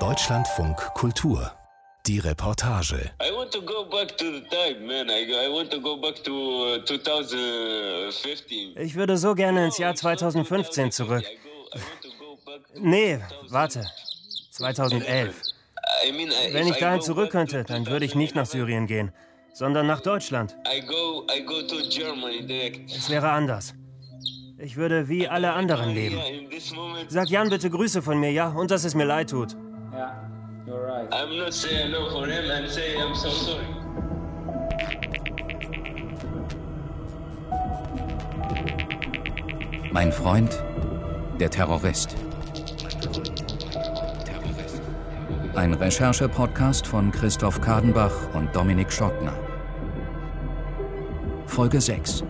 [0.00, 1.52] Deutschlandfunk Kultur.
[2.08, 3.12] Die Reportage.
[3.22, 5.08] I want to go back to the time, man.
[5.08, 8.76] I, I want to go back to uh, 2015.
[8.78, 11.22] Ich würde so gerne ins Jahr 2015 zurück.
[12.74, 13.20] Nee,
[13.50, 13.86] warte.
[14.50, 15.40] 2011.
[16.04, 19.12] I mean, I, Wenn ich dahin zurück könnte, dann würde ich nicht nach Syrien gehen,
[19.52, 20.56] sondern nach Deutschland.
[22.96, 23.72] Es wäre anders.
[24.56, 26.16] Ich würde wie alle anderen leben.
[27.08, 28.48] Sag Jan bitte Grüße von mir, ja?
[28.48, 29.56] Und dass es mir leid tut.
[29.92, 30.14] Yeah,
[30.66, 31.12] you're right.
[31.12, 33.64] I'm not saying no for him and say I'm so sorry.
[39.92, 40.62] Mein Freund,
[41.40, 42.14] der Terrorist.
[45.54, 49.34] Ein Recherche-Podcast von Christoph Kadenbach und Dominik Schottner.
[51.46, 52.24] Folge 6.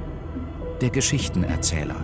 [0.85, 1.97] Der Geschichtenerzähler.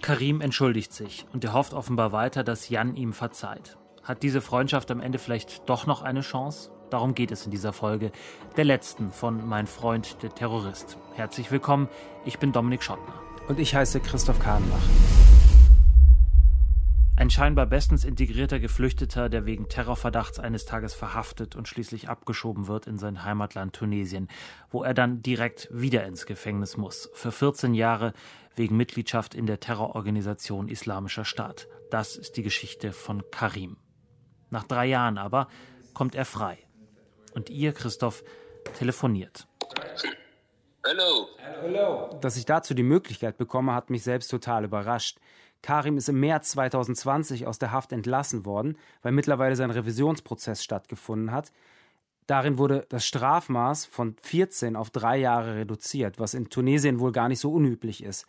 [0.00, 3.76] Karim entschuldigt sich und er hofft offenbar weiter, dass Jan ihm verzeiht.
[4.04, 6.70] Hat diese Freundschaft am Ende vielleicht doch noch eine Chance?
[6.90, 8.12] Darum geht es in dieser Folge,
[8.56, 10.96] der letzten von Mein Freund, der Terrorist.
[11.14, 11.88] Herzlich willkommen,
[12.24, 13.14] ich bin Dominik Schottner.
[13.48, 15.23] Und ich heiße Christoph Kahnbach.
[17.24, 22.86] Ein scheinbar bestens integrierter Geflüchteter, der wegen Terrorverdachts eines Tages verhaftet und schließlich abgeschoben wird
[22.86, 24.28] in sein Heimatland Tunesien,
[24.68, 27.08] wo er dann direkt wieder ins Gefängnis muss.
[27.14, 28.12] Für 14 Jahre
[28.56, 31.66] wegen Mitgliedschaft in der Terrororganisation Islamischer Staat.
[31.90, 33.78] Das ist die Geschichte von Karim.
[34.50, 35.48] Nach drei Jahren aber
[35.94, 36.58] kommt er frei.
[37.32, 38.22] Und ihr, Christoph,
[38.78, 39.48] telefoniert.
[40.84, 42.18] Hello.
[42.20, 45.18] Dass ich dazu die Möglichkeit bekomme, hat mich selbst total überrascht.
[45.64, 51.32] Karim ist im März 2020 aus der Haft entlassen worden, weil mittlerweile sein Revisionsprozess stattgefunden
[51.32, 51.52] hat.
[52.26, 57.30] Darin wurde das Strafmaß von 14 auf drei Jahre reduziert, was in Tunesien wohl gar
[57.30, 58.26] nicht so unüblich ist.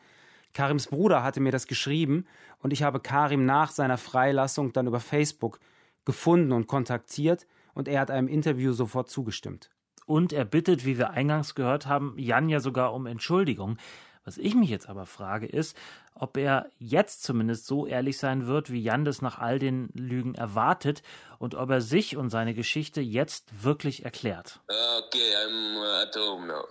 [0.54, 2.26] Karims Bruder hatte mir das geschrieben
[2.60, 5.60] und ich habe Karim nach seiner Freilassung dann über Facebook
[6.06, 9.72] gefunden und kontaktiert und er hat einem Interview sofort zugestimmt.
[10.06, 13.76] Und er bittet, wie wir eingangs gehört haben, Jan ja sogar um Entschuldigung.
[14.24, 15.78] Was ich mich jetzt aber frage, ist,
[16.16, 20.34] ob er jetzt zumindest so ehrlich sein wird, wie Jan das nach all den Lügen
[20.34, 21.04] erwartet
[21.40, 24.62] und ob er sich und seine Geschichte jetzt wirklich erklärt.
[24.68, 26.64] Okay, I'm uh, at home now.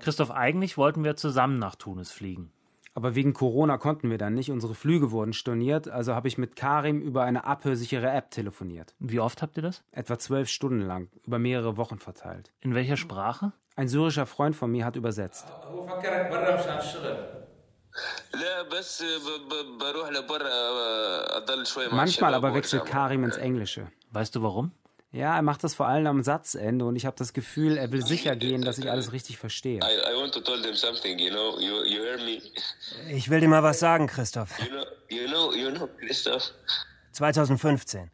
[0.00, 2.52] Christoph, eigentlich wollten wir zusammen nach Tunis fliegen.
[2.94, 4.50] Aber wegen Corona konnten wir dann nicht.
[4.50, 8.94] Unsere Flüge wurden storniert, also habe ich mit Karim über eine abhörsichere App telefoniert.
[8.98, 9.82] Wie oft habt ihr das?
[9.92, 12.52] Etwa zwölf Stunden lang, über mehrere Wochen verteilt.
[12.60, 13.52] In welcher Sprache?
[13.76, 15.46] Ein syrischer Freund von mir hat übersetzt.
[21.90, 23.88] Manchmal aber wechselt Karim ins Englische.
[24.10, 24.72] Weißt du warum?
[25.12, 28.06] Ja, er macht das vor allem am Satzende und ich habe das Gefühl, er will
[28.06, 29.80] sicher gehen, dass ich alles richtig verstehe.
[29.80, 32.40] I, I want to tell them something, you know, you, you hear me?
[33.12, 34.56] Ich will dir mal was sagen, Christoph.
[34.60, 36.52] You know, you know, you know, Christoph.
[37.12, 38.08] 2015,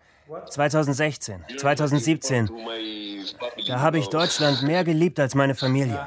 [0.48, 2.46] 2016, 2017.
[2.46, 6.06] To my family, Da habe ich Deutschland mehr geliebt als meine Familie.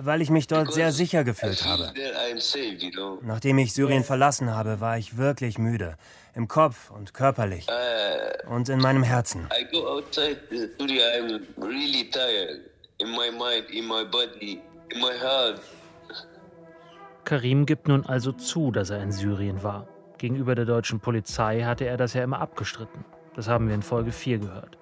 [0.00, 1.92] Weil ich mich dort sehr sicher gefühlt habe.
[3.22, 5.96] Nachdem ich Syrien verlassen habe, war ich wirklich müde.
[6.34, 7.66] Im Kopf und körperlich.
[8.48, 9.48] Und in meinem Herzen.
[9.72, 10.00] Uh.
[17.24, 19.88] Karim gibt nun also zu, dass er in Syrien war.
[20.18, 23.04] Gegenüber der deutschen Polizei hatte er das ja immer abgestritten.
[23.34, 24.78] Das haben wir in Folge 4 gehört.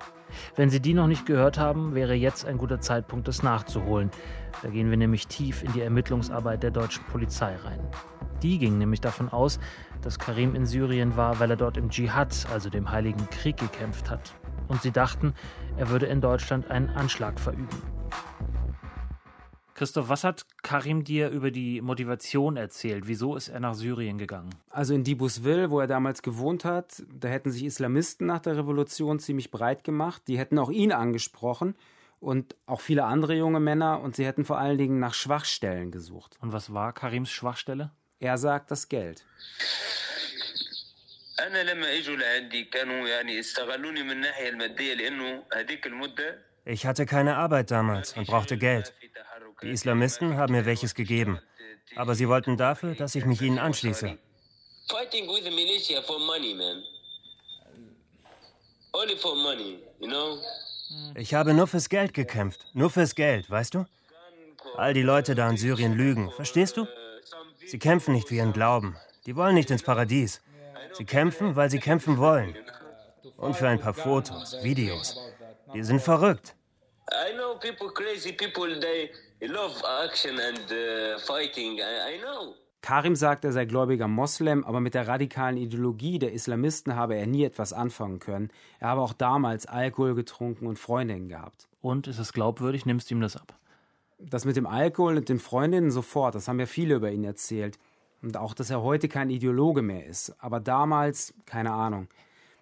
[0.56, 4.10] Wenn Sie die noch nicht gehört haben, wäre jetzt ein guter Zeitpunkt, das nachzuholen.
[4.60, 7.80] Da gehen wir nämlich tief in die Ermittlungsarbeit der deutschen Polizei rein.
[8.42, 9.60] Die ging nämlich davon aus,
[10.02, 14.10] dass Karim in Syrien war, weil er dort im Dschihad, also dem Heiligen Krieg, gekämpft
[14.10, 14.34] hat.
[14.68, 15.34] Und sie dachten,
[15.76, 17.68] er würde in Deutschland einen Anschlag verüben.
[19.74, 23.08] Christoph, was hat Karim dir über die Motivation erzählt?
[23.08, 24.50] Wieso ist er nach Syrien gegangen?
[24.70, 29.18] Also in Dibusville, wo er damals gewohnt hat, da hätten sich Islamisten nach der Revolution
[29.18, 30.22] ziemlich breit gemacht.
[30.28, 31.74] Die hätten auch ihn angesprochen
[32.22, 36.36] und auch viele andere junge Männer und sie hätten vor allen Dingen nach Schwachstellen gesucht.
[36.40, 37.90] Und was war Karims Schwachstelle?
[38.20, 39.26] Er sagt das Geld.
[46.64, 48.94] Ich hatte keine Arbeit damals und brauchte Geld.
[49.62, 51.40] Die Islamisten haben mir welches gegeben,
[51.96, 54.16] aber sie wollten dafür, dass ich mich ihnen anschließe.
[54.88, 56.84] Fighting with the militia for money, man.
[58.92, 60.38] Only for money, you know?
[61.14, 62.66] Ich habe nur fürs Geld gekämpft.
[62.72, 63.86] Nur fürs Geld, weißt du?
[64.76, 66.30] All die Leute da in Syrien lügen.
[66.30, 66.86] Verstehst du?
[67.66, 68.96] Sie kämpfen nicht für ihren Glauben.
[69.26, 70.40] Die wollen nicht ins Paradies.
[70.92, 72.56] Sie kämpfen, weil sie kämpfen wollen.
[73.36, 75.18] Und für ein paar Fotos, Videos.
[75.74, 76.54] Die sind verrückt.
[77.10, 79.10] I know people, crazy people, they
[79.40, 79.74] love
[80.04, 81.78] action and uh, fighting.
[81.78, 82.54] I, I know.
[82.82, 87.28] Karim sagt, er sei gläubiger Moslem, aber mit der radikalen Ideologie der Islamisten habe er
[87.28, 88.50] nie etwas anfangen können.
[88.80, 91.68] Er habe auch damals Alkohol getrunken und Freundinnen gehabt.
[91.80, 93.56] Und ist es glaubwürdig, nimmst du ihm das ab?
[94.18, 97.78] Das mit dem Alkohol und den Freundinnen sofort, das haben ja viele über ihn erzählt.
[98.20, 100.34] Und auch, dass er heute kein Ideologe mehr ist.
[100.38, 102.08] Aber damals, keine Ahnung.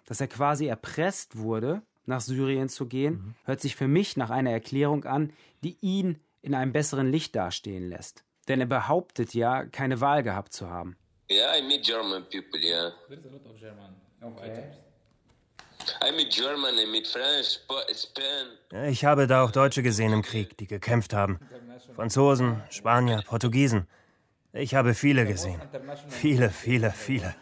[0.05, 3.35] Dass er quasi erpresst wurde, nach Syrien zu gehen, mhm.
[3.45, 5.33] hört sich für mich nach einer Erklärung an,
[5.63, 8.23] die ihn in einem besseren Licht dastehen lässt.
[8.47, 10.97] Denn er behauptet ja, keine Wahl gehabt zu haben.
[11.29, 12.91] Yeah, I meet German people, yeah.
[13.07, 14.63] There's a lot of German okay.
[16.01, 17.59] I meet German, I meet French,
[17.95, 18.87] Spain.
[18.89, 21.39] Ich habe da auch Deutsche gesehen im Krieg, die gekämpft haben.
[21.95, 23.87] Franzosen, Spanier, Portugiesen.
[24.53, 25.61] Ich habe viele gesehen.
[26.09, 27.35] Viele, viele, viele.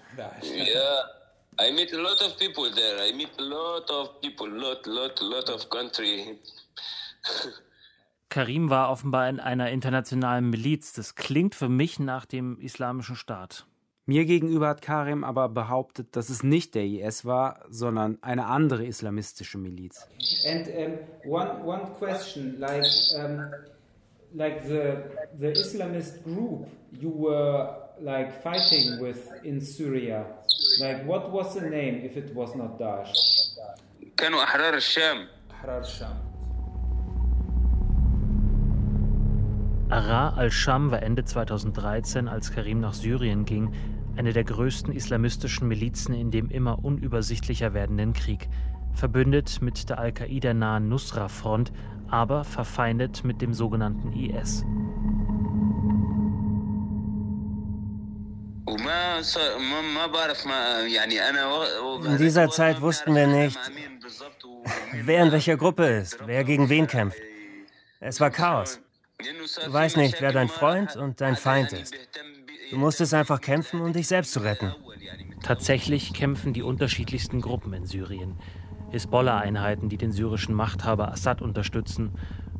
[0.44, 1.06] Yeah.
[1.60, 3.06] I meet a lot of people there.
[3.06, 6.40] I meet a lot of people, lot, lot, lot of country.
[8.29, 10.93] Karim war offenbar in einer internationalen Miliz.
[10.93, 13.67] Das klingt für mich nach dem Islamischen Staat.
[14.07, 18.85] Mir gegenüber hat Karim aber behauptet, dass es nicht der IS war, sondern eine andere
[18.85, 20.07] islamistische Miliz.
[20.47, 22.85] And um, one one question, like
[23.17, 23.51] um,
[24.35, 24.97] like the
[25.39, 26.67] the Islamist group
[27.01, 30.27] you were like fighting with in Syria?
[30.81, 33.15] Like what was the name if it was not Daesh?
[34.17, 35.29] كانوا أحرار الشام.
[35.51, 36.28] أحرار الشام.
[40.00, 43.74] Ara al-Sham war Ende 2013, als Karim nach Syrien ging,
[44.16, 48.48] eine der größten islamistischen Milizen in dem immer unübersichtlicher werdenden Krieg,
[48.94, 51.74] verbündet mit der Al-Qaida-nahen Nusra-Front,
[52.10, 54.64] aber verfeindet mit dem sogenannten IS.
[62.06, 63.60] In dieser Zeit wussten wir nicht,
[64.94, 67.20] wer in welcher Gruppe ist, wer gegen wen kämpft.
[68.00, 68.80] Es war Chaos.
[69.20, 71.94] Du weißt nicht, wer dein Freund und dein Feind ist.
[72.72, 74.74] Du musstest einfach kämpfen, um dich selbst zu retten.
[75.44, 78.36] Tatsächlich kämpfen die unterschiedlichsten Gruppen in Syrien.
[78.92, 82.18] Hisbollah-Einheiten, die den syrischen Machthaber Assad unterstützen,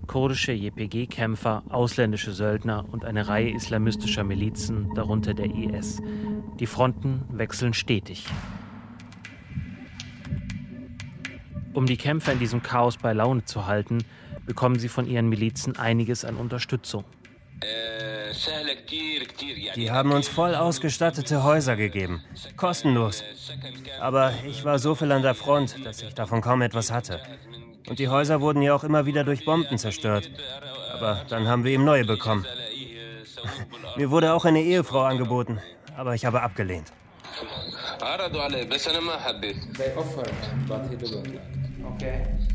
[0.08, 6.02] kurdische JPG-Kämpfer, ausländische Söldner und eine Reihe islamistischer Milizen, darunter der IS.
[6.60, 8.26] Die Fronten wechseln stetig.
[11.74, 14.00] Um die Kämpfer in diesem Chaos bei Laune zu halten,
[14.50, 17.06] bekommen sie von ihren Milizen einiges an Unterstützung.
[19.76, 22.24] Die haben uns voll ausgestattete Häuser gegeben.
[22.58, 23.24] Kostenlos.
[24.02, 27.22] Aber ich war so viel an der Front, dass ich davon kaum etwas hatte.
[27.88, 30.32] Und die Häuser wurden ja auch immer wieder durch Bomben zerstört.
[30.94, 32.44] Aber dann haben wir ihm neue bekommen.
[33.98, 35.60] Mir wurde auch eine Ehefrau angeboten,
[35.96, 36.92] aber ich habe abgelehnt.
[41.94, 42.49] Okay.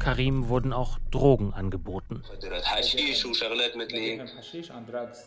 [0.00, 2.22] Karim wurden auch Drogen angeboten.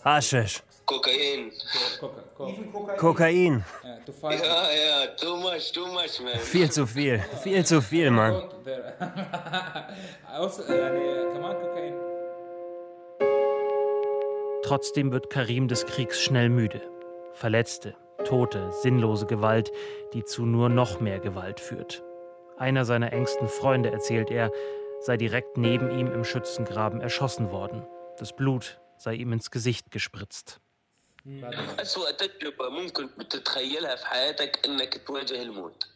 [0.03, 0.63] Haschisch.
[0.85, 1.51] Kokain.
[2.97, 3.63] Kokain.
[4.23, 6.39] Ja, ja, too much, too much, man.
[6.39, 7.23] Viel zu viel.
[7.41, 8.43] Viel zu viel, Mann.
[14.63, 16.81] Trotzdem wird Karim des Kriegs schnell müde.
[17.33, 19.71] Verletzte, Tote, sinnlose Gewalt,
[20.13, 22.03] die zu nur noch mehr Gewalt führt.
[22.57, 24.51] Einer seiner engsten Freunde, erzählt er,
[25.01, 27.85] sei direkt neben ihm im Schützengraben erschossen worden.
[28.17, 30.59] Das Blut sei ihm ins Gesicht gespritzt.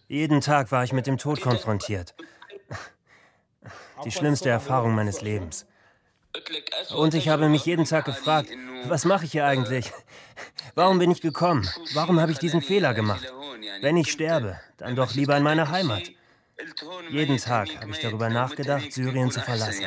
[0.08, 2.16] Jeden Tag war ich mit dem Tod konfrontiert.
[4.06, 5.66] Die schlimmste Erfahrung meines Lebens.
[6.96, 8.50] Und ich habe mich jeden Tag gefragt,
[8.86, 9.92] was mache ich hier eigentlich?
[10.76, 11.68] Warum bin ich gekommen?
[11.94, 13.26] Warum habe ich diesen Fehler gemacht?
[13.82, 16.04] Wenn ich sterbe, dann doch lieber in meiner Heimat.
[17.12, 19.86] Jeden Tag habe ich darüber nachgedacht, Syrien zu verlassen.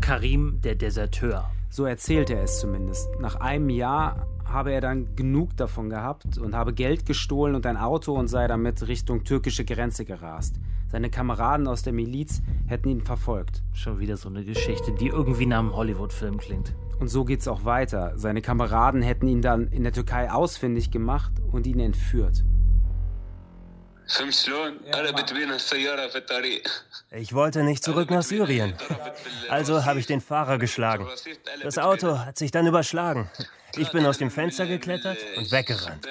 [0.00, 1.50] Karim, der Deserteur.
[1.70, 3.08] So erzählt er es zumindest.
[3.20, 7.78] Nach einem Jahr habe er dann genug davon gehabt und habe Geld gestohlen und ein
[7.78, 10.56] Auto und sei damit Richtung türkische Grenze gerast.
[10.88, 13.62] Seine Kameraden aus der Miliz hätten ihn verfolgt.
[13.72, 16.74] Schon wieder so eine Geschichte, die irgendwie nach einem Hollywood-Film klingt.
[17.00, 18.12] Und so geht's auch weiter.
[18.16, 22.44] Seine Kameraden hätten ihn dann in der Türkei ausfindig gemacht und ihn entführt.
[27.10, 28.74] Ich wollte nicht zurück nach Syrien.
[29.48, 31.08] Also habe ich den Fahrer geschlagen.
[31.62, 33.30] Das Auto hat sich dann überschlagen.
[33.76, 36.06] Ich bin aus dem Fenster geklettert und weggerannt.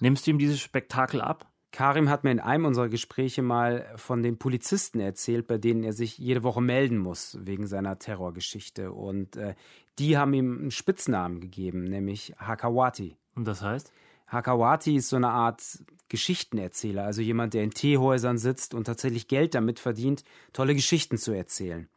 [0.00, 1.46] Nimmst du ihm dieses Spektakel ab?
[1.70, 5.92] Karim hat mir in einem unserer Gespräche mal von den Polizisten erzählt, bei denen er
[5.92, 8.92] sich jede Woche melden muss wegen seiner Terrorgeschichte.
[8.92, 9.54] Und äh,
[9.98, 13.16] die haben ihm einen Spitznamen gegeben, nämlich Hakawati.
[13.34, 13.92] Und das heißt?
[14.26, 15.62] Hakawati ist so eine Art
[16.12, 21.32] Geschichtenerzähler, also jemand, der in Teehäusern sitzt und tatsächlich Geld damit verdient, tolle Geschichten zu
[21.32, 21.88] erzählen.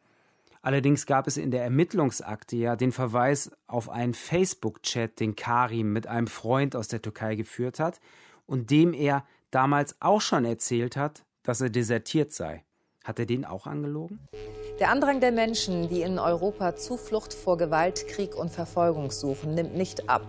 [0.61, 6.07] Allerdings gab es in der Ermittlungsakte ja den Verweis auf einen Facebook-Chat, den Karim mit
[6.07, 7.99] einem Freund aus der Türkei geführt hat
[8.47, 12.63] und dem er damals auch schon erzählt hat, dass er desertiert sei.
[13.03, 14.19] Hat er den auch angelogen?
[14.79, 19.75] Der Andrang der Menschen, die in Europa Zuflucht vor Gewalt, Krieg und Verfolgung suchen, nimmt
[19.75, 20.25] nicht ab.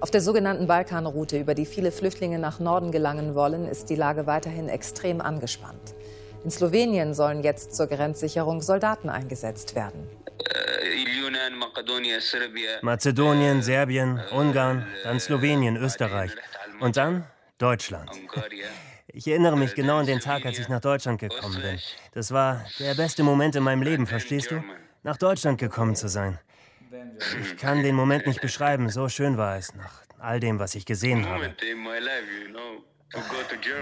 [0.00, 4.26] Auf der sogenannten Balkanroute, über die viele Flüchtlinge nach Norden gelangen wollen, ist die Lage
[4.26, 5.94] weiterhin extrem angespannt.
[6.42, 10.08] In Slowenien sollen jetzt zur Grenzsicherung Soldaten eingesetzt werden.
[12.80, 16.32] Mazedonien, Serbien, Ungarn, dann Slowenien, Österreich
[16.80, 17.26] und dann
[17.58, 18.10] Deutschland.
[19.08, 21.78] Ich erinnere mich genau an den Tag, als ich nach Deutschland gekommen bin.
[22.12, 24.64] Das war der beste Moment in meinem Leben, verstehst du?
[25.02, 26.38] Nach Deutschland gekommen zu sein.
[27.40, 30.84] Ich kann den Moment nicht beschreiben, so schön war es, nach all dem, was ich
[30.84, 31.54] gesehen habe.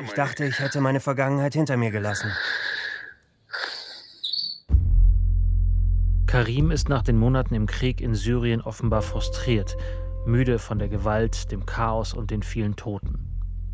[0.05, 2.31] Ich dachte, ich hätte meine Vergangenheit hinter mir gelassen.
[6.27, 9.77] Karim ist nach den Monaten im Krieg in Syrien offenbar frustriert,
[10.27, 13.25] müde von der Gewalt, dem Chaos und den vielen Toten.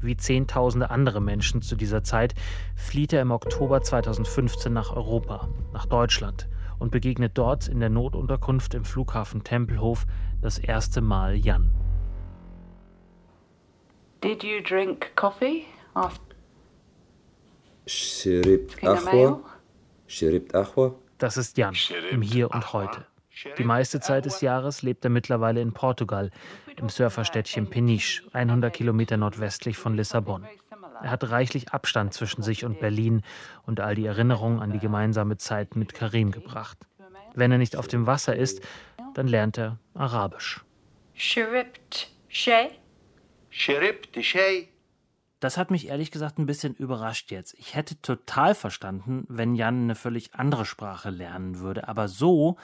[0.00, 2.34] Wie Zehntausende andere Menschen zu dieser Zeit
[2.76, 6.48] flieht er im Oktober 2015 nach Europa, nach Deutschland
[6.84, 10.04] und begegnet dort in der Notunterkunft im Flughafen Tempelhof
[10.42, 11.70] das erste Mal Jan.
[14.22, 15.64] Did you drink coffee?
[21.16, 21.74] Das ist Jan
[22.10, 23.06] im Hier und Heute.
[23.56, 26.30] Die meiste Zeit des Jahres lebt er mittlerweile in Portugal,
[26.76, 30.44] im Surferstädtchen Peniche, 100 Kilometer nordwestlich von Lissabon.
[31.04, 33.20] Er hat reichlich Abstand zwischen sich und Berlin
[33.66, 36.78] und all die Erinnerungen an die gemeinsame Zeit mit Karim gebracht.
[37.34, 38.62] Wenn er nicht auf dem Wasser ist,
[39.12, 40.64] dann lernt er Arabisch.
[45.40, 47.52] Das hat mich ehrlich gesagt ein bisschen überrascht jetzt.
[47.58, 52.56] Ich hätte total verstanden, wenn Jan eine völlig andere Sprache lernen würde, aber so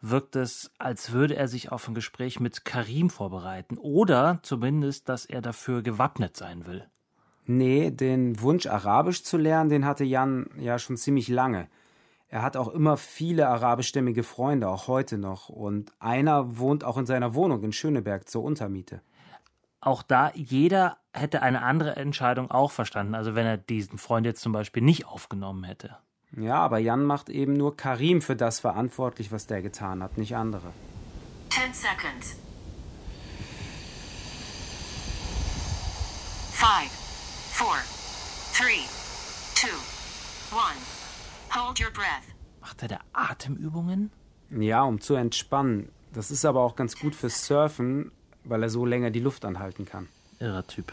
[0.00, 5.26] wirkt es, als würde er sich auf ein Gespräch mit Karim vorbereiten oder zumindest, dass
[5.26, 6.86] er dafür gewappnet sein will.
[7.46, 11.68] Nee, den Wunsch, Arabisch zu lernen, den hatte Jan ja schon ziemlich lange.
[12.28, 15.48] Er hat auch immer viele arabischstämmige Freunde, auch heute noch.
[15.48, 19.02] Und einer wohnt auch in seiner Wohnung in Schöneberg zur Untermiete.
[19.80, 23.14] Auch da, jeder hätte eine andere Entscheidung auch verstanden.
[23.14, 25.98] Also wenn er diesen Freund jetzt zum Beispiel nicht aufgenommen hätte.
[26.36, 30.34] Ja, aber Jan macht eben nur Karim für das verantwortlich, was der getan hat, nicht
[30.34, 30.72] andere.
[31.50, 32.36] 10 seconds.
[36.52, 37.01] 5, 4,
[38.62, 38.68] 3,
[39.54, 39.68] 2,
[40.52, 41.56] 1.
[41.56, 42.22] Hold your breath.
[42.60, 44.12] Macht er da Atemübungen?
[44.50, 45.88] Ja, um zu entspannen.
[46.12, 48.12] Das ist aber auch ganz gut fürs Surfen,
[48.44, 50.06] weil er so länger die Luft anhalten kann.
[50.38, 50.92] Irrer Typ.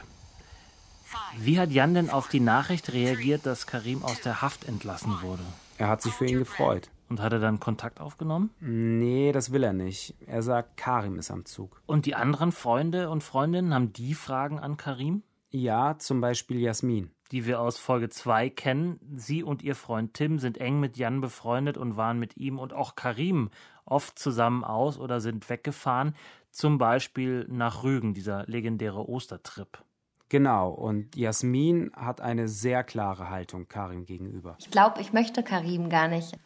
[1.38, 5.44] Wie hat Jan denn auf die Nachricht reagiert, dass Karim aus der Haft entlassen wurde?
[5.78, 6.90] Er hat sich für ihn gefreut.
[7.08, 8.50] Und hat er dann Kontakt aufgenommen?
[8.62, 10.16] Nee, das will er nicht.
[10.26, 11.84] Er sagt, Karim ist am Zug.
[11.86, 15.22] Und die anderen Freunde und Freundinnen, haben die Fragen an Karim?
[15.52, 17.12] Ja, zum Beispiel Jasmin.
[17.32, 19.00] Die wir aus Folge 2 kennen.
[19.16, 22.74] Sie und ihr Freund Tim sind eng mit Jan befreundet und waren mit ihm und
[22.74, 23.50] auch Karim
[23.86, 26.16] oft zusammen aus oder sind weggefahren.
[26.52, 29.84] Zum Beispiel nach Rügen, dieser legendäre Ostertrip.
[30.30, 34.56] Genau, und Jasmin hat eine sehr klare Haltung Karim gegenüber.
[34.60, 36.38] Ich glaube, ich möchte Karim gar nicht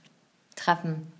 [0.55, 1.11] treffen.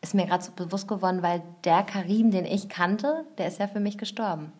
[0.00, 3.66] Ist mir gerade so bewusst geworden, weil der Karim, den ich kannte, der ist ja
[3.66, 4.52] für mich gestorben.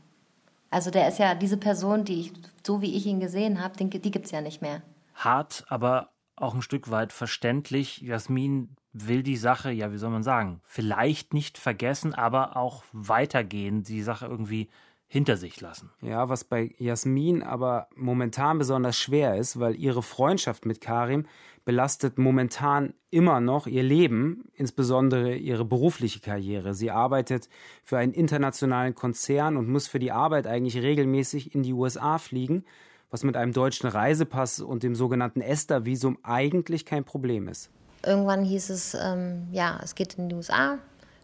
[0.74, 2.32] Also der ist ja diese Person, die ich,
[2.66, 4.82] so wie ich ihn gesehen habe, die gibt es ja nicht mehr.
[5.14, 8.00] Hart, aber auch ein Stück weit verständlich.
[8.00, 13.84] Jasmin will die Sache, ja, wie soll man sagen, vielleicht nicht vergessen, aber auch weitergehen,
[13.84, 14.68] die Sache irgendwie
[15.06, 15.92] hinter sich lassen.
[16.00, 21.26] Ja, was bei Jasmin aber momentan besonders schwer ist, weil ihre Freundschaft mit Karim
[21.64, 26.74] belastet momentan immer noch ihr Leben, insbesondere ihre berufliche Karriere.
[26.74, 27.48] Sie arbeitet
[27.82, 32.64] für einen internationalen Konzern und muss für die Arbeit eigentlich regelmäßig in die USA fliegen,
[33.10, 37.70] was mit einem deutschen Reisepass und dem sogenannten ESTA-Visum eigentlich kein Problem ist.
[38.04, 40.78] Irgendwann hieß es, ähm, ja, es geht in die USA,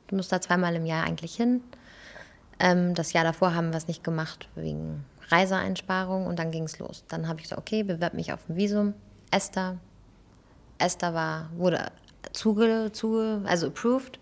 [0.06, 1.60] du musst da zweimal im Jahr eigentlich hin.
[2.58, 6.78] Ähm, das Jahr davor haben wir es nicht gemacht wegen Reiseeinsparung und dann ging es
[6.78, 7.04] los.
[7.08, 8.94] Dann habe ich gesagt, okay, bewerbe mich auf ein Visum.
[9.30, 9.78] Esther.
[10.80, 11.90] Esther war, wurde
[12.32, 14.18] zuge, zuge, also approved.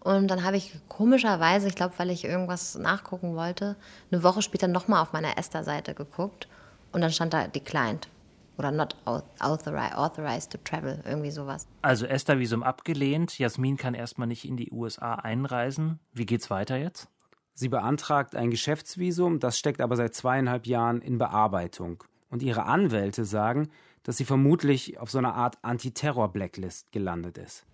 [0.00, 3.76] Und dann habe ich komischerweise, ich glaube, weil ich irgendwas nachgucken wollte,
[4.10, 6.48] eine Woche später nochmal auf meiner Esther-Seite geguckt
[6.92, 8.08] und dann stand da declined
[8.56, 11.66] oder not authorized, authorized to travel, irgendwie sowas.
[11.82, 15.98] Also Esther-Visum abgelehnt, Jasmin kann erstmal nicht in die USA einreisen.
[16.12, 17.08] Wie geht's weiter jetzt?
[17.54, 22.04] Sie beantragt ein Geschäftsvisum, das steckt aber seit zweieinhalb Jahren in Bearbeitung.
[22.30, 23.70] Und ihre Anwälte sagen,
[24.02, 27.64] dass sie vermutlich auf so einer Art Antiterror-Blacklist gelandet ist.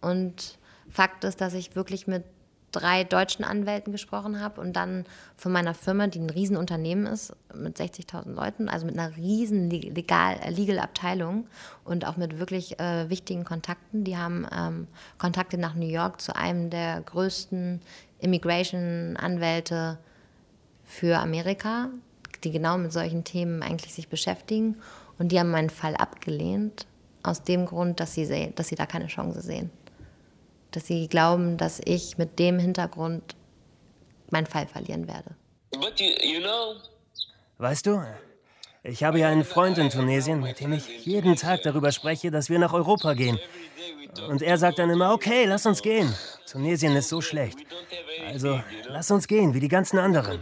[0.00, 0.58] Und
[0.90, 2.24] Fakt ist, dass ich wirklich mit
[2.72, 5.04] drei deutschen Anwälten gesprochen habe und dann
[5.36, 10.38] von meiner Firma, die ein Riesenunternehmen ist, mit 60.000 Leuten, also mit einer riesen legal,
[10.42, 11.46] äh, Legal Abteilung
[11.84, 14.04] und auch mit wirklich äh, wichtigen Kontakten.
[14.04, 17.80] Die haben ähm, Kontakte nach New York zu einem der größten
[18.20, 19.98] Immigration-Anwälte
[20.84, 21.88] für Amerika,
[22.44, 24.76] die genau mit solchen Themen eigentlich sich beschäftigen.
[25.18, 26.86] Und die haben meinen Fall abgelehnt,
[27.22, 29.70] aus dem Grund, dass sie, dass sie da keine Chance sehen
[30.70, 33.36] dass sie glauben, dass ich mit dem Hintergrund
[34.30, 35.34] meinen Fall verlieren werde.
[37.58, 38.02] Weißt du,
[38.82, 42.50] ich habe ja einen Freund in Tunesien, mit dem ich jeden Tag darüber spreche, dass
[42.50, 43.38] wir nach Europa gehen.
[44.28, 46.14] Und er sagt dann immer, okay, lass uns gehen.
[46.50, 47.58] Tunesien ist so schlecht.
[48.26, 50.40] Also, lass uns gehen, wie die ganzen anderen.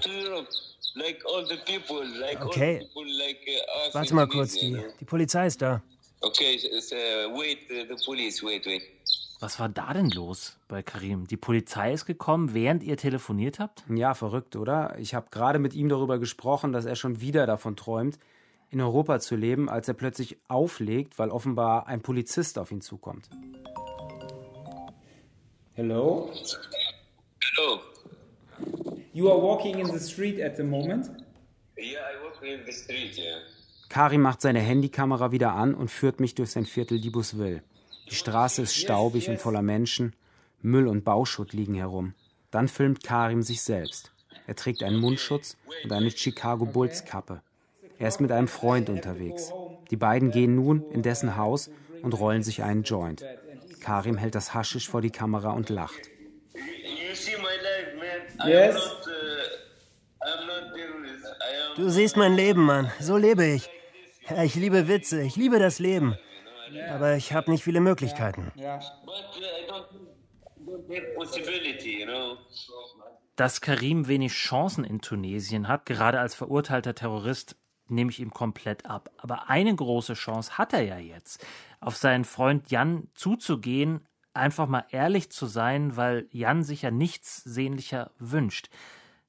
[2.43, 2.87] Okay.
[3.93, 5.83] Warte mal kurz, die, die Polizei ist da.
[6.21, 6.59] Okay,
[7.37, 8.83] wait, the police, wait, wait.
[9.39, 11.27] Was war da denn los bei Karim?
[11.27, 13.85] Die Polizei ist gekommen, während ihr telefoniert habt?
[13.91, 14.97] Ja, verrückt, oder?
[14.99, 18.19] Ich habe gerade mit ihm darüber gesprochen, dass er schon wieder davon träumt,
[18.71, 23.29] in Europa zu leben, als er plötzlich auflegt, weil offenbar ein Polizist auf ihn zukommt.
[25.75, 26.33] Hello?
[27.43, 27.81] Hello.
[29.17, 31.07] You are walking in the street at the moment?
[31.79, 33.39] Yeah, I walk in the street, yeah.
[33.89, 37.63] Karim macht seine Handykamera wieder an und führt mich durch sein Viertel Dibusville.
[38.11, 40.15] Die Straße ist staubig und voller Menschen.
[40.61, 42.13] Müll und Bauschutt liegen herum.
[42.51, 44.13] Dann filmt Karim sich selbst.
[44.47, 47.41] Er trägt einen Mundschutz und eine Chicago Bulls Kappe.
[47.99, 49.51] Er ist mit einem Freund unterwegs.
[49.91, 51.71] Die beiden gehen nun in dessen Haus
[52.03, 53.25] und rollen sich einen Joint.
[53.81, 56.11] Karim hält das Haschisch vor die Kamera und lacht.
[61.77, 62.91] Du siehst mein Leben, Mann.
[63.01, 63.69] So lebe ich.
[64.43, 65.23] Ich liebe Witze.
[65.23, 66.17] Ich liebe das Leben.
[66.91, 68.53] Aber ich habe nicht viele Möglichkeiten.
[73.37, 77.57] Dass Karim wenig Chancen in Tunesien hat, gerade als verurteilter Terrorist,
[77.89, 79.11] nehme ich ihm komplett ab.
[79.19, 81.45] Aber eine große Chance hat er ja jetzt,
[81.81, 84.07] auf seinen Freund Jan zuzugehen,
[84.37, 88.69] einfach mal ehrlich zu sein, weil Jan sich ja nichts sehnlicher wünscht.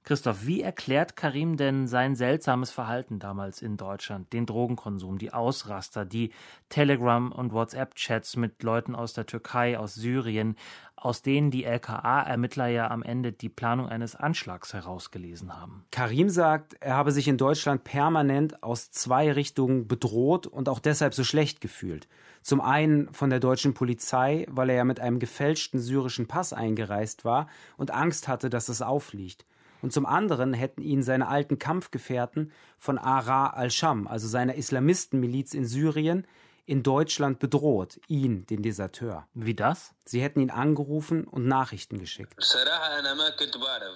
[0.07, 6.05] Christoph, wie erklärt Karim denn sein seltsames Verhalten damals in Deutschland, den Drogenkonsum, die Ausraster,
[6.05, 6.31] die
[6.69, 10.55] Telegram- und WhatsApp-Chats mit Leuten aus der Türkei, aus Syrien,
[10.95, 15.83] aus denen die LKA-Ermittler ja am Ende die Planung eines Anschlags herausgelesen haben?
[15.91, 21.15] Karim sagt, er habe sich in Deutschland permanent aus zwei Richtungen bedroht und auch deshalb
[21.15, 22.07] so schlecht gefühlt.
[22.41, 27.25] Zum einen von der deutschen Polizei, weil er ja mit einem gefälschten syrischen Pass eingereist
[27.25, 29.45] war und Angst hatte, dass es auffliegt
[29.81, 35.65] und zum anderen hätten ihn seine alten Kampfgefährten von Ara al-Sham, also seiner Islamistenmiliz in
[35.65, 36.25] Syrien,
[36.67, 39.25] in Deutschland bedroht, ihn, den Deserteur.
[39.33, 39.93] Wie das?
[40.03, 42.35] Sie hätten ihn angerufen und Nachrichten geschickt.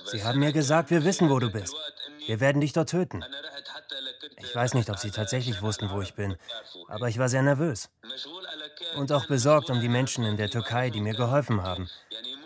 [0.06, 1.76] Sie haben mir gesagt, wir wissen, wo du bist.
[2.26, 3.24] Wir werden dich dort töten.
[4.38, 6.38] Ich weiß nicht, ob sie tatsächlich wussten, wo ich bin,
[6.88, 7.90] aber ich war sehr nervös.
[8.96, 11.90] Und auch besorgt um die Menschen in der Türkei, die mir geholfen haben.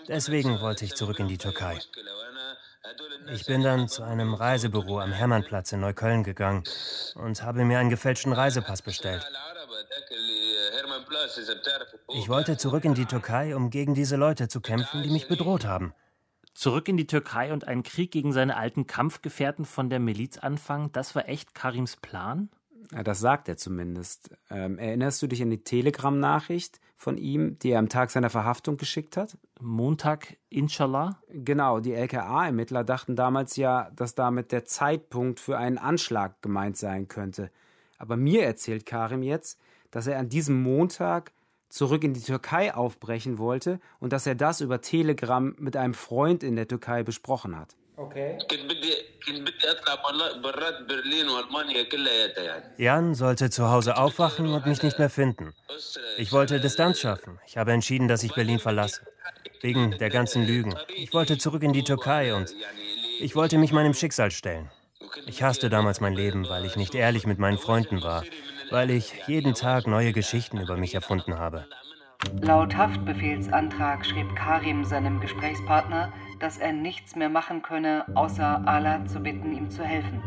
[0.08, 1.80] Deswegen wollte ich zurück in die Türkei.
[3.32, 6.64] Ich bin dann zu einem Reisebüro am Hermannplatz in Neukölln gegangen
[7.16, 9.26] und habe mir einen gefälschten Reisepass bestellt.
[12.14, 15.66] Ich wollte zurück in die Türkei, um gegen diese Leute zu kämpfen, die mich bedroht
[15.66, 15.94] haben.
[16.54, 20.92] Zurück in die Türkei und einen Krieg gegen seine alten Kampfgefährten von der Miliz anfangen,
[20.94, 22.50] das war echt Karims Plan?
[22.92, 24.30] Ja, das sagt er zumindest.
[24.50, 28.78] Ähm, erinnerst du dich an die Telegram-Nachricht von ihm, die er am Tag seiner Verhaftung
[28.78, 29.38] geschickt hat?
[29.60, 31.20] Montag, inshallah?
[31.30, 37.08] Genau, die LKA-Ermittler dachten damals ja, dass damit der Zeitpunkt für einen Anschlag gemeint sein
[37.08, 37.52] könnte.
[37.98, 39.60] Aber mir erzählt Karim jetzt,
[39.92, 41.32] dass er an diesem Montag
[41.70, 46.44] zurück in die Türkei aufbrechen wollte und dass er das über Telegram mit einem Freund
[46.44, 47.76] in der Türkei besprochen hat.
[47.98, 48.38] Okay.
[52.78, 55.54] Jan sollte zu Hause aufwachen und mich nicht mehr finden.
[56.18, 57.40] Ich wollte Distanz schaffen.
[57.48, 59.02] Ich habe entschieden, dass ich Berlin verlasse.
[59.62, 60.76] Wegen der ganzen Lügen.
[60.96, 62.54] Ich wollte zurück in die Türkei und
[63.20, 64.70] ich wollte mich meinem Schicksal stellen.
[65.28, 68.24] Ich hasste damals mein Leben, weil ich nicht ehrlich mit meinen Freunden war,
[68.72, 71.66] weil ich jeden Tag neue Geschichten über mich erfunden habe.
[72.42, 79.20] Laut Haftbefehlsantrag schrieb Karim seinem Gesprächspartner, dass er nichts mehr machen könne, außer Allah zu
[79.20, 80.22] bitten, ihm zu helfen.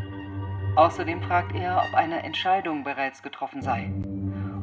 [0.77, 3.93] Außerdem fragt er, ob eine Entscheidung bereits getroffen sei.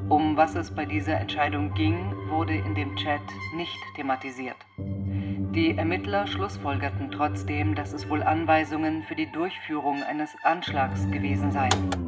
[0.07, 3.21] Um was es bei dieser Entscheidung ging, wurde in dem Chat
[3.55, 4.57] nicht thematisiert.
[4.77, 12.05] Die Ermittler schlussfolgerten trotzdem, dass es wohl Anweisungen für die Durchführung eines Anschlags gewesen seien.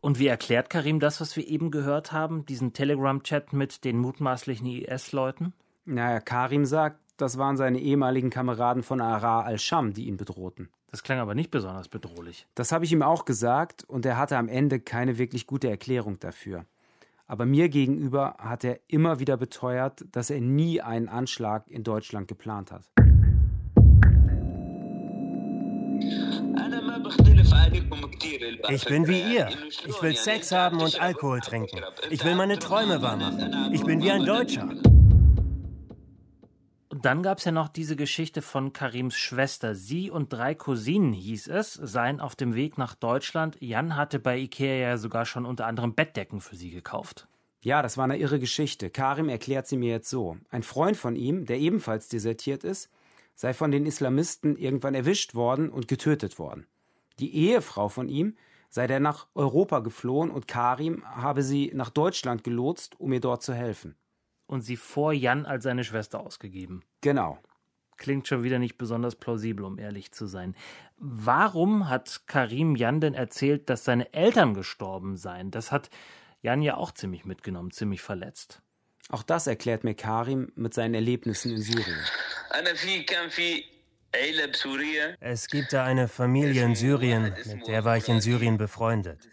[0.00, 4.66] Und wie erklärt Karim das, was wir eben gehört haben, diesen Telegram-Chat mit den mutmaßlichen
[4.66, 5.52] IS-Leuten?
[5.84, 10.70] Naja, Karim sagt, das waren seine ehemaligen Kameraden von Ara al-Sham, die ihn bedrohten.
[10.90, 12.46] Das klang aber nicht besonders bedrohlich.
[12.54, 16.18] Das habe ich ihm auch gesagt und er hatte am Ende keine wirklich gute Erklärung
[16.18, 16.64] dafür.
[17.26, 22.26] Aber mir gegenüber hat er immer wieder beteuert, dass er nie einen Anschlag in Deutschland
[22.26, 22.88] geplant hat.
[28.70, 29.48] Ich bin wie ihr.
[29.86, 31.80] Ich will Sex haben und Alkohol trinken.
[32.08, 33.72] Ich will meine Träume wahrmachen.
[33.72, 34.68] Ich bin wie ein Deutscher.
[37.00, 39.76] Dann gab es ja noch diese Geschichte von Karims Schwester.
[39.76, 43.56] Sie und drei Cousinen, hieß es, seien auf dem Weg nach Deutschland.
[43.60, 47.28] Jan hatte bei Ikea ja sogar schon unter anderem Bettdecken für sie gekauft.
[47.62, 48.90] Ja, das war eine irre Geschichte.
[48.90, 50.38] Karim erklärt sie mir jetzt so.
[50.50, 52.90] Ein Freund von ihm, der ebenfalls desertiert ist,
[53.36, 56.66] sei von den Islamisten irgendwann erwischt worden und getötet worden.
[57.20, 58.34] Die Ehefrau von ihm
[58.70, 63.44] sei der nach Europa geflohen und Karim habe sie nach Deutschland gelotst, um ihr dort
[63.44, 63.94] zu helfen
[64.48, 66.82] und sie vor Jan als seine Schwester ausgegeben.
[67.02, 67.38] Genau.
[67.96, 70.56] Klingt schon wieder nicht besonders plausibel, um ehrlich zu sein.
[70.96, 75.50] Warum hat Karim Jan denn erzählt, dass seine Eltern gestorben seien?
[75.50, 75.90] Das hat
[76.40, 78.62] Jan ja auch ziemlich mitgenommen, ziemlich verletzt.
[79.10, 81.98] Auch das erklärt mir Karim mit seinen Erlebnissen in Syrien.
[85.20, 89.28] Es gibt da eine Familie in Syrien, mit der war ich in Syrien befreundet.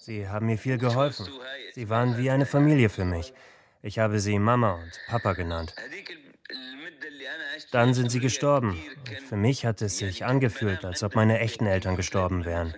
[0.00, 1.26] Sie haben mir viel geholfen.
[1.74, 3.32] Sie waren wie eine Familie für mich.
[3.84, 5.74] Ich habe sie Mama und Papa genannt.
[7.72, 8.80] Dann sind sie gestorben.
[9.08, 12.74] Und für mich hat es sich angefühlt, als ob meine echten Eltern gestorben wären.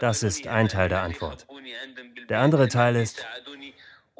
[0.00, 1.46] Das ist ein Teil der Antwort.
[2.28, 3.26] Der andere Teil ist,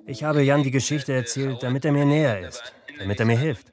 [0.06, 3.72] ich habe Jan die Geschichte erzählt, damit er mir näher ist, damit er mir hilft.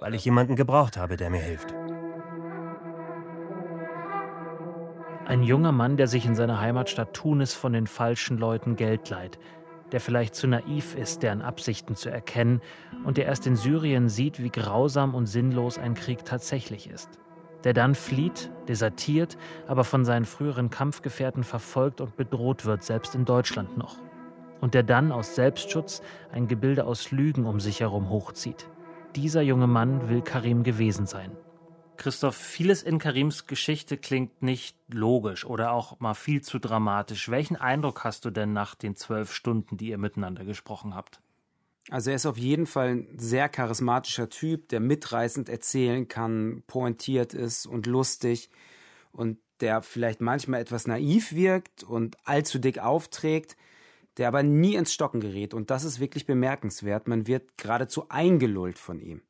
[0.00, 1.74] Weil ich jemanden gebraucht habe, der mir hilft.
[5.26, 9.38] Ein junger Mann, der sich in seiner Heimatstadt Tunis von den falschen Leuten Geld leiht
[9.92, 12.60] der vielleicht zu naiv ist, deren Absichten zu erkennen
[13.04, 17.10] und der erst in Syrien sieht, wie grausam und sinnlos ein Krieg tatsächlich ist.
[17.64, 23.24] Der dann flieht, desertiert, aber von seinen früheren Kampfgefährten verfolgt und bedroht wird, selbst in
[23.24, 23.96] Deutschland noch.
[24.60, 28.68] Und der dann aus Selbstschutz ein Gebilde aus Lügen um sich herum hochzieht.
[29.16, 31.32] Dieser junge Mann will Karim gewesen sein.
[32.00, 37.28] Christoph, vieles in Karims Geschichte klingt nicht logisch oder auch mal viel zu dramatisch.
[37.28, 41.20] Welchen Eindruck hast du denn nach den zwölf Stunden, die ihr miteinander gesprochen habt?
[41.90, 47.34] Also er ist auf jeden Fall ein sehr charismatischer Typ, der mitreißend erzählen kann, pointiert
[47.34, 48.48] ist und lustig
[49.12, 53.58] und der vielleicht manchmal etwas naiv wirkt und allzu dick aufträgt,
[54.16, 55.52] der aber nie ins Stocken gerät.
[55.52, 57.08] Und das ist wirklich bemerkenswert.
[57.08, 59.20] Man wird geradezu eingelullt von ihm.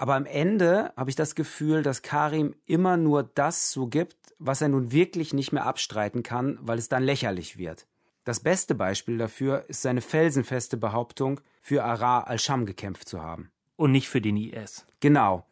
[0.00, 4.62] Aber am Ende habe ich das Gefühl, dass Karim immer nur das so gibt, was
[4.62, 7.86] er nun wirklich nicht mehr abstreiten kann, weil es dann lächerlich wird.
[8.24, 13.50] Das beste Beispiel dafür ist seine felsenfeste Behauptung, für Ara al-Sham gekämpft zu haben.
[13.76, 14.86] Und nicht für den IS.
[15.00, 15.44] Genau.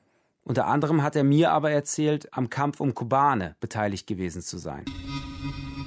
[0.44, 4.86] Unter anderem hat er mir aber erzählt, am Kampf um Kobane beteiligt gewesen zu sein.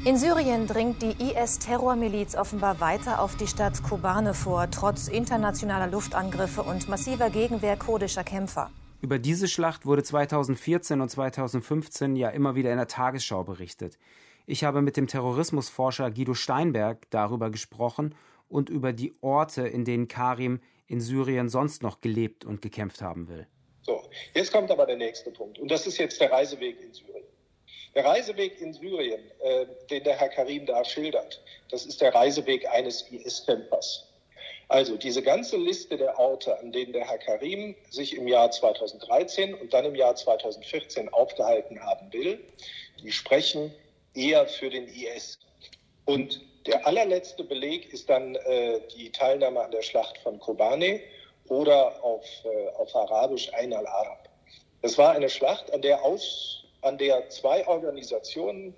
[0.04, 6.64] In Syrien dringt die IS-Terrormiliz offenbar weiter auf die Stadt Kobane vor, trotz internationaler Luftangriffe
[6.64, 8.72] und massiver Gegenwehr kurdischer Kämpfer.
[9.02, 14.00] Über diese Schlacht wurde 2014 und 2015 ja immer wieder in der Tagesschau berichtet.
[14.48, 18.16] Ich habe mit dem Terrorismusforscher Guido Steinberg darüber gesprochen
[18.50, 23.30] und über die Orte, in denen Karim in Syrien sonst noch gelebt und gekämpft haben
[23.30, 23.46] will.
[23.84, 24.02] So,
[24.34, 25.60] jetzt kommt aber der nächste Punkt.
[25.60, 27.21] Und das ist jetzt der Reiseweg in Syrien.
[27.94, 32.68] Der Reiseweg in Syrien, äh, den der Herr Karim da schildert, das ist der Reiseweg
[32.70, 34.08] eines IS-Campers.
[34.70, 39.54] Also diese ganze Liste der Orte, an denen der Herr Karim sich im Jahr 2013
[39.54, 42.40] und dann im Jahr 2014 aufgehalten haben will,
[43.04, 43.74] die sprechen
[44.14, 45.40] eher für den IS.
[46.06, 51.02] Und der allerletzte Beleg ist dann äh, die Teilnahme an der Schlacht von Kobane
[51.50, 54.30] oder auf, äh, auf Arabisch Ein al-Arab.
[54.82, 58.76] Das war eine Schlacht, an der, aus, an der zwei Organisationen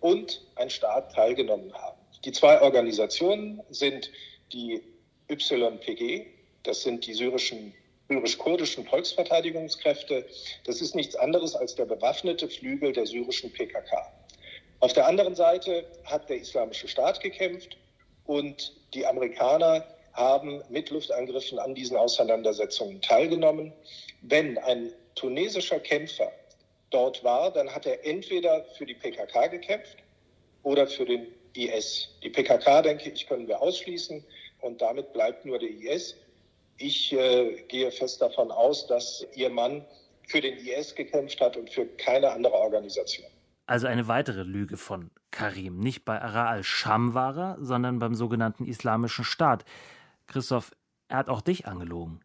[0.00, 1.98] und ein Staat teilgenommen haben.
[2.24, 4.10] Die zwei Organisationen sind
[4.52, 4.82] die
[5.28, 6.26] YPG,
[6.62, 7.74] das sind die syrischen
[8.08, 10.26] syrisch-kurdischen Volksverteidigungskräfte.
[10.64, 14.12] Das ist nichts anderes als der bewaffnete Flügel der syrischen PKK.
[14.80, 17.76] Auf der anderen Seite hat der Islamische Staat gekämpft
[18.26, 23.72] und die Amerikaner haben mit Luftangriffen an diesen Auseinandersetzungen teilgenommen.
[24.22, 26.30] Wenn ein tunesischer Kämpfer
[26.92, 29.98] dort war, dann hat er entweder für die PKK gekämpft
[30.62, 32.08] oder für den IS.
[32.22, 34.24] Die PKK, denke ich, können wir ausschließen
[34.60, 36.16] und damit bleibt nur der IS.
[36.78, 39.84] Ich äh, gehe fest davon aus, dass Ihr Mann
[40.28, 43.26] für den IS gekämpft hat und für keine andere Organisation.
[43.66, 45.78] Also eine weitere Lüge von Karim.
[45.78, 49.64] Nicht bei Ara al-Sham war er, sondern beim sogenannten Islamischen Staat.
[50.26, 50.72] Christoph,
[51.08, 52.20] er hat auch dich angelogen.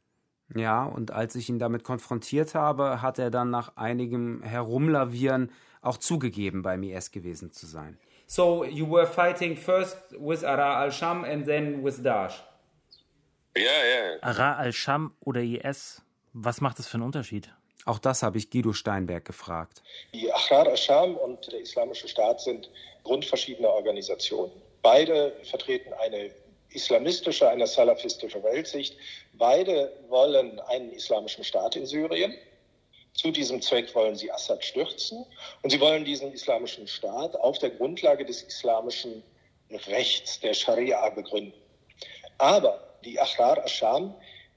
[0.56, 5.98] Ja, und als ich ihn damit konfrontiert habe, hat er dann nach einigem Herumlavieren auch
[5.98, 7.98] zugegeben, beim IS gewesen zu sein.
[8.28, 12.44] So you were fighting first with Ara al-Sham and then with Daesh?
[13.56, 14.22] Ja, ja.
[14.22, 16.02] Ara al-Sham oder IS,
[16.34, 17.54] was macht das für einen Unterschied?
[17.86, 19.82] Auch das habe ich Guido Steinberg gefragt.
[20.14, 22.70] Die Ahrar al-Sham und der Islamische Staat sind
[23.04, 24.52] grundverschiedene Organisationen.
[24.82, 26.32] Beide vertreten eine
[26.70, 28.96] islamistische, eine salafistische Weltsicht.
[29.34, 32.34] Beide wollen einen islamischen Staat in Syrien.
[33.14, 35.26] Zu diesem Zweck wollen sie Assad stürzen
[35.64, 39.24] und sie wollen diesen islamischen Staat auf der Grundlage des islamischen
[39.88, 41.60] Rechts, der Scharia, begründen.
[42.38, 44.14] Aber die Ahrar Ascham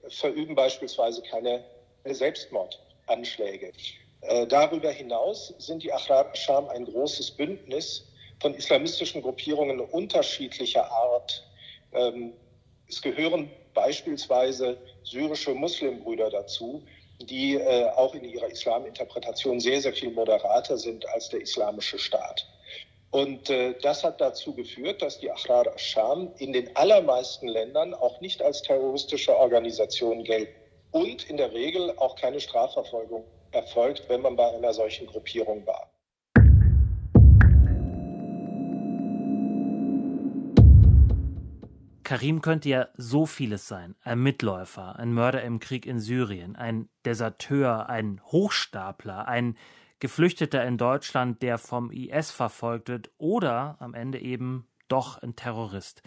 [0.09, 1.65] verüben beispielsweise keine
[2.05, 3.73] Selbstmordanschläge.
[4.23, 8.07] Äh, darüber hinaus sind die Ahrar Ascham ein großes Bündnis
[8.41, 11.45] von islamistischen Gruppierungen unterschiedlicher Art.
[11.93, 12.33] Ähm,
[12.89, 16.83] es gehören beispielsweise syrische Muslimbrüder dazu,
[17.21, 22.47] die äh, auch in ihrer Islaminterpretation sehr, sehr viel moderater sind als der islamische Staat.
[23.11, 28.21] Und äh, das hat dazu geführt, dass die Ahrar al-Sham in den allermeisten Ländern auch
[28.21, 30.55] nicht als terroristische Organisation gelten
[30.93, 35.91] und in der Regel auch keine Strafverfolgung erfolgt, wenn man bei einer solchen Gruppierung war.
[42.11, 43.95] Karim könnte ja so vieles sein.
[44.03, 49.57] Ein Mitläufer, ein Mörder im Krieg in Syrien, ein Deserteur, ein Hochstapler, ein
[50.01, 56.03] Geflüchteter in Deutschland, der vom IS verfolgt wird oder am Ende eben doch ein Terrorist.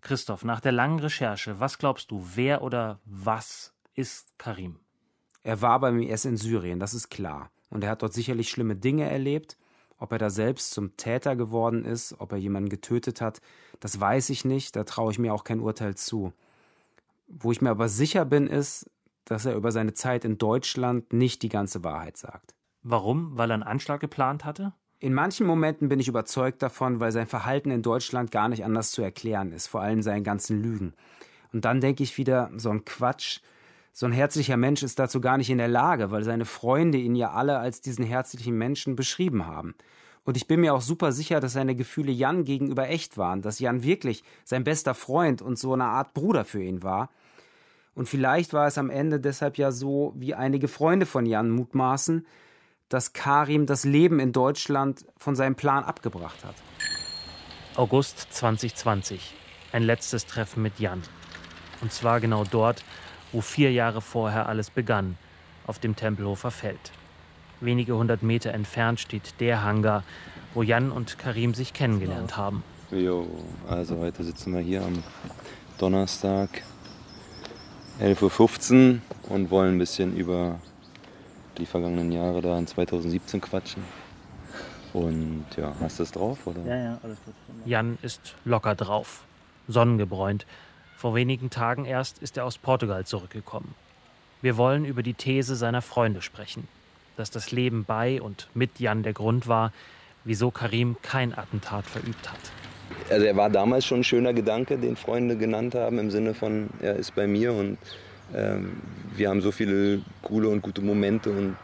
[0.00, 4.78] Christoph, nach der langen Recherche, was glaubst du, wer oder was ist Karim?
[5.42, 7.50] Er war beim IS in Syrien, das ist klar.
[7.68, 9.58] Und er hat dort sicherlich schlimme Dinge erlebt.
[9.98, 13.40] Ob er da selbst zum Täter geworden ist, ob er jemanden getötet hat,
[13.80, 16.32] das weiß ich nicht, da traue ich mir auch kein Urteil zu.
[17.26, 18.88] Wo ich mir aber sicher bin, ist,
[19.24, 22.54] dass er über seine Zeit in Deutschland nicht die ganze Wahrheit sagt.
[22.82, 23.36] Warum?
[23.36, 24.72] Weil er einen Anschlag geplant hatte?
[25.00, 28.90] In manchen Momenten bin ich überzeugt davon, weil sein Verhalten in Deutschland gar nicht anders
[28.90, 30.94] zu erklären ist, vor allem seinen ganzen Lügen.
[31.52, 33.40] Und dann denke ich wieder, so ein Quatsch,
[33.98, 37.16] so ein herzlicher Mensch ist dazu gar nicht in der Lage, weil seine Freunde ihn
[37.16, 39.74] ja alle als diesen herzlichen Menschen beschrieben haben.
[40.22, 43.58] Und ich bin mir auch super sicher, dass seine Gefühle Jan gegenüber echt waren, dass
[43.58, 47.10] Jan wirklich sein bester Freund und so eine Art Bruder für ihn war.
[47.96, 52.24] Und vielleicht war es am Ende deshalb ja so, wie einige Freunde von Jan mutmaßen,
[52.88, 56.54] dass Karim das Leben in Deutschland von seinem Plan abgebracht hat.
[57.74, 59.34] August 2020.
[59.72, 61.02] Ein letztes Treffen mit Jan.
[61.80, 62.84] Und zwar genau dort,
[63.32, 65.16] wo vier Jahre vorher alles begann,
[65.66, 66.92] auf dem Tempelhofer Feld.
[67.60, 70.04] Wenige hundert Meter entfernt steht der Hangar,
[70.54, 72.62] wo Jan und Karim sich kennengelernt haben.
[72.90, 73.26] Jo,
[73.68, 75.02] also heute sitzen wir hier am
[75.78, 76.62] Donnerstag
[78.00, 79.00] 11.15 Uhr
[79.34, 80.60] und wollen ein bisschen über
[81.58, 83.82] die vergangenen Jahre da in 2017 quatschen.
[84.92, 86.62] Und ja, hast du es drauf, oder?
[86.64, 87.34] Ja, ja, alles gut.
[87.66, 89.24] Jan ist locker drauf,
[89.66, 90.46] sonnengebräunt.
[90.98, 93.72] Vor wenigen Tagen erst ist er aus Portugal zurückgekommen.
[94.42, 96.66] Wir wollen über die These seiner Freunde sprechen,
[97.16, 99.72] dass das Leben bei und mit Jan der Grund war,
[100.24, 102.40] wieso Karim kein Attentat verübt hat.
[103.10, 106.68] Also er war damals schon ein schöner Gedanke, den Freunde genannt haben, im Sinne von,
[106.80, 107.78] er ist bei mir und
[108.34, 108.82] ähm,
[109.14, 111.56] wir haben so viele coole und gute Momente und,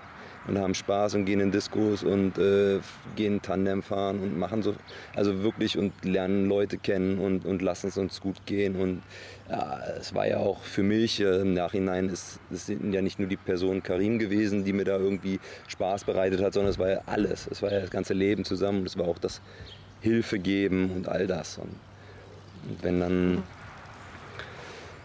[0.46, 2.80] und haben Spaß und gehen in Diskos und äh,
[3.16, 4.74] gehen Tandem fahren und machen so,
[5.14, 8.76] also wirklich und lernen Leute kennen und, und lassen es uns gut gehen.
[8.76, 9.02] Und
[9.48, 13.18] ja, es war ja auch für mich äh, im Nachhinein, es, es sind ja nicht
[13.18, 16.90] nur die Person Karim gewesen, die mir da irgendwie Spaß bereitet hat, sondern es war
[16.90, 17.48] ja alles.
[17.50, 18.84] Es war ja das ganze Leben zusammen.
[18.84, 19.40] Es war auch das
[20.00, 21.58] Hilfe geben und all das.
[21.58, 21.74] Und,
[22.68, 23.42] und wenn dann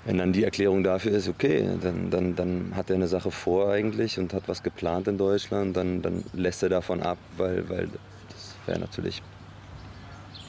[0.06, 3.72] wenn dann die Erklärung dafür ist, okay, dann, dann, dann hat er eine Sache vor
[3.72, 7.90] eigentlich und hat was geplant in Deutschland, dann, dann lässt er davon ab, weil, weil
[8.30, 9.22] das wäre natürlich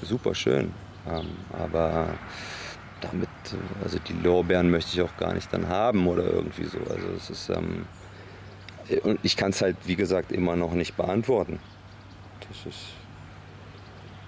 [0.02, 0.72] super schön.
[1.08, 2.14] Ähm, aber
[3.00, 3.28] damit,
[3.82, 6.78] also die Lorbeeren möchte ich auch gar nicht dann haben oder irgendwie so.
[6.78, 7.86] Also es ist, ähm,
[9.02, 11.58] und ich kann es halt, wie gesagt, immer noch nicht beantworten.
[12.48, 12.80] Das ist,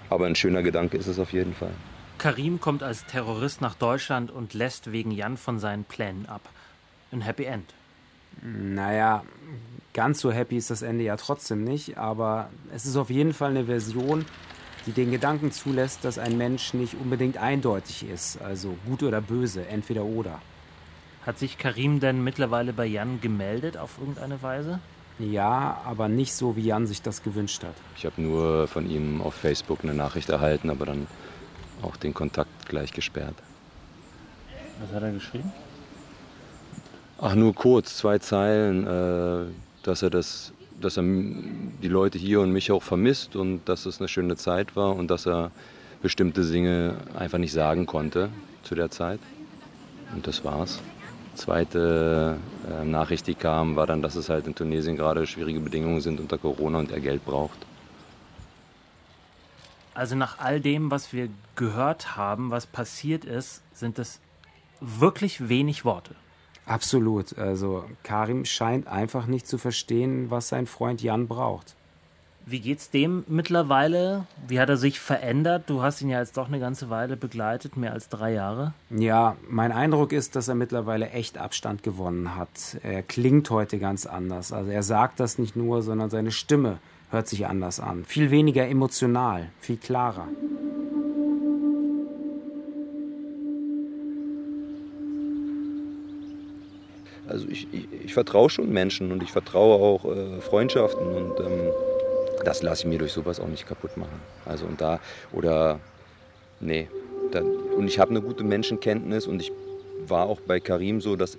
[0.09, 1.73] aber ein schöner Gedanke ist es auf jeden Fall.
[2.23, 6.39] Karim kommt als Terrorist nach Deutschland und lässt wegen Jan von seinen Plänen ab.
[7.11, 7.73] Ein Happy End.
[8.41, 9.25] Naja,
[9.93, 13.49] ganz so happy ist das Ende ja trotzdem nicht, aber es ist auf jeden Fall
[13.49, 14.23] eine Version,
[14.85, 19.67] die den Gedanken zulässt, dass ein Mensch nicht unbedingt eindeutig ist, also gut oder böse,
[19.67, 20.41] entweder oder.
[21.25, 24.79] Hat sich Karim denn mittlerweile bei Jan gemeldet auf irgendeine Weise?
[25.19, 27.75] Ja, aber nicht so, wie Jan sich das gewünscht hat.
[27.97, 31.05] Ich habe nur von ihm auf Facebook eine Nachricht erhalten, aber dann
[31.81, 33.35] auch den Kontakt gleich gesperrt.
[34.81, 35.51] Was hat er geschrieben?
[37.19, 39.45] Ach, nur kurz, zwei Zeilen, äh,
[39.83, 43.99] dass er das, dass er die Leute hier und mich auch vermisst und dass es
[43.99, 45.51] eine schöne Zeit war und dass er
[46.01, 48.29] bestimmte Dinge einfach nicht sagen konnte
[48.63, 49.19] zu der Zeit.
[50.13, 50.81] Und das war's.
[51.35, 52.37] Zweite
[52.69, 56.19] äh, Nachricht, die kam, war dann, dass es halt in Tunesien gerade schwierige Bedingungen sind
[56.19, 57.57] unter Corona und er Geld braucht.
[59.93, 64.19] Also nach all dem, was wir gehört haben, was passiert ist, sind das
[64.79, 66.15] wirklich wenig Worte.
[66.65, 67.37] Absolut.
[67.37, 71.75] Also Karim scheint einfach nicht zu verstehen, was sein Freund Jan braucht.
[72.45, 74.25] Wie geht's dem mittlerweile?
[74.47, 75.69] Wie hat er sich verändert?
[75.69, 78.73] Du hast ihn ja jetzt doch eine ganze Weile begleitet, mehr als drei Jahre.
[78.89, 82.77] Ja, mein Eindruck ist, dass er mittlerweile echt Abstand gewonnen hat.
[82.83, 84.51] Er klingt heute ganz anders.
[84.51, 86.79] Also er sagt das nicht nur, sondern seine Stimme
[87.13, 88.05] hört sich anders an.
[88.05, 90.27] Viel weniger emotional, viel klarer.
[97.27, 101.71] Also ich, ich, ich vertraue schon Menschen und ich vertraue auch äh, Freundschaften und ähm,
[102.43, 104.19] das lasse ich mir durch sowas auch nicht kaputt machen.
[104.45, 104.99] Also und da,
[105.31, 105.79] oder,
[106.59, 106.89] nee.
[107.31, 109.51] Da, und ich habe eine gute Menschenkenntnis und ich
[110.07, 111.37] war auch bei Karim so, dass,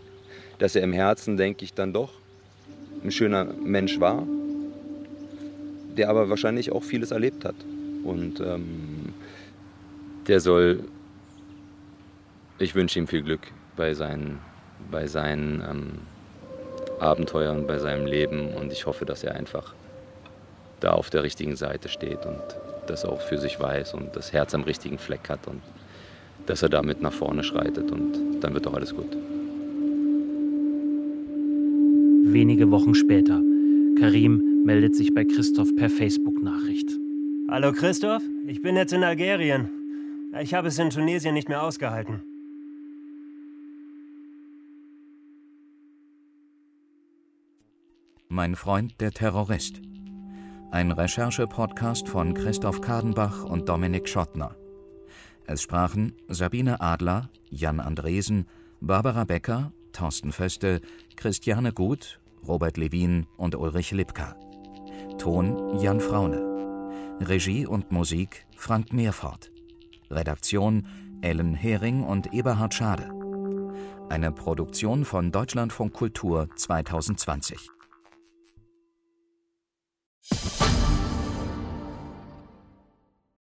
[0.58, 2.10] dass er im Herzen, denke ich, dann doch
[3.04, 4.26] ein schöner Mensch war,
[5.96, 7.56] der aber wahrscheinlich auch vieles erlebt hat.
[8.04, 9.12] Und ähm,
[10.26, 10.84] der soll,
[12.58, 14.38] ich wünsche ihm viel Glück bei seinen
[14.90, 15.98] bei seinen ähm,
[17.00, 19.74] Abenteuern, bei seinem Leben und ich hoffe, dass er einfach
[20.80, 22.40] da auf der richtigen Seite steht und
[22.86, 25.62] das auch für sich weiß und das Herz am richtigen Fleck hat und
[26.46, 29.16] dass er damit nach vorne schreitet und dann wird doch alles gut.
[32.26, 33.40] Wenige Wochen später.
[33.98, 36.88] Karim meldet sich bei Christoph per Facebook-Nachricht.
[37.50, 39.68] Hallo Christoph, ich bin jetzt in Algerien.
[40.40, 42.22] Ich habe es in Tunesien nicht mehr ausgehalten.
[48.28, 49.80] Mein Freund der Terrorist.
[50.70, 54.56] Ein Recherche-Podcast von Christoph Kadenbach und Dominik Schottner.
[55.46, 58.46] Es sprachen Sabine Adler, Jan Andresen,
[58.80, 60.80] Barbara Becker, Thorsten Föste,
[61.16, 64.34] Christiane Gut, Robert Levin und Ulrich Lipka.
[65.18, 66.38] Ton Jan Fraune.
[67.20, 69.50] Regie und Musik Frank Meerfort.
[70.10, 70.86] Redaktion
[71.22, 73.10] Ellen Hering und Eberhard Schade.
[74.08, 77.70] Eine Produktion von Deutschlandfunk Kultur 2020.